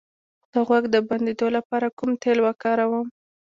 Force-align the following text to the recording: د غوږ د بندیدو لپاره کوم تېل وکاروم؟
د 0.53 0.55
غوږ 0.67 0.83
د 0.93 0.97
بندیدو 1.07 1.47
لپاره 1.57 1.87
کوم 1.97 2.11
تېل 2.23 2.39
وکاروم؟ 2.45 3.07